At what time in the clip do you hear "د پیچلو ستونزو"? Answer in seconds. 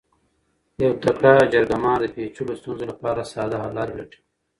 2.01-2.83